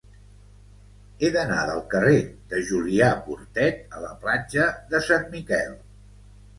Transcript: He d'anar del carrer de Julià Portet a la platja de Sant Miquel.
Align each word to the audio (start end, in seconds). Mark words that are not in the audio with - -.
He 1.25 1.29
d'anar 1.35 1.59
del 1.71 1.83
carrer 1.91 2.17
de 2.55 2.63
Julià 2.71 3.13
Portet 3.29 3.97
a 4.01 4.05
la 4.09 4.13
platja 4.27 4.69
de 4.93 5.07
Sant 5.13 5.33
Miquel. 5.39 5.81